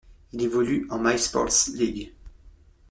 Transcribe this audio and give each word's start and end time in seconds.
Il 0.33 0.41
évolue 0.41 0.87
en 0.89 0.97
MySports 0.97 1.69
League. 1.75 2.11